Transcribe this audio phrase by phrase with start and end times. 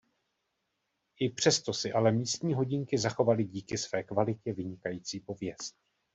[1.19, 5.75] I přesto si ale místní hodinky zachovaly díky své kvalitě vynikající pověst.